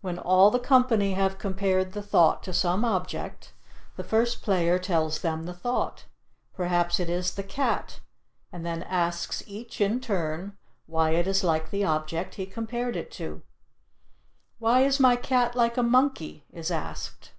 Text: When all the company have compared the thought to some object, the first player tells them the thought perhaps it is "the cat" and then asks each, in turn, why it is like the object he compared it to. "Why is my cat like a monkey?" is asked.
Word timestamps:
When 0.00 0.18
all 0.18 0.50
the 0.50 0.58
company 0.58 1.12
have 1.12 1.36
compared 1.36 1.92
the 1.92 2.00
thought 2.00 2.42
to 2.44 2.52
some 2.54 2.82
object, 2.82 3.52
the 3.96 4.02
first 4.02 4.40
player 4.40 4.78
tells 4.78 5.18
them 5.20 5.44
the 5.44 5.52
thought 5.52 6.06
perhaps 6.54 6.98
it 6.98 7.10
is 7.10 7.34
"the 7.34 7.42
cat" 7.42 8.00
and 8.50 8.64
then 8.64 8.82
asks 8.84 9.42
each, 9.46 9.78
in 9.82 10.00
turn, 10.00 10.56
why 10.86 11.10
it 11.10 11.26
is 11.26 11.44
like 11.44 11.68
the 11.70 11.84
object 11.84 12.36
he 12.36 12.46
compared 12.46 12.96
it 12.96 13.10
to. 13.20 13.42
"Why 14.58 14.80
is 14.82 14.98
my 14.98 15.14
cat 15.14 15.54
like 15.54 15.76
a 15.76 15.82
monkey?" 15.82 16.46
is 16.50 16.70
asked. 16.70 17.32